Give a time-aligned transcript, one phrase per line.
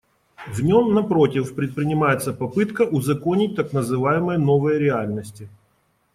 [0.53, 5.47] В нем, напротив, предпринимается попытка узаконить так называемые новые реальности.